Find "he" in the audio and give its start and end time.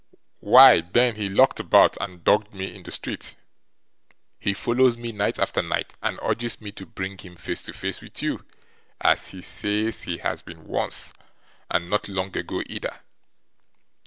1.15-1.29, 4.39-4.51, 9.27-9.43, 10.05-10.17